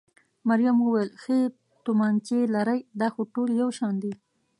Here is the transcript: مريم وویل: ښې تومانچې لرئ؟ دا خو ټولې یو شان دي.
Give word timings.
مريم 0.47 0.77
وویل: 0.81 1.09
ښې 1.21 1.37
تومانچې 1.85 2.39
لرئ؟ 2.53 2.79
دا 2.99 3.07
خو 3.13 3.21
ټولې 3.33 3.53
یو 3.61 3.69
شان 3.77 3.93
دي. 4.03 4.13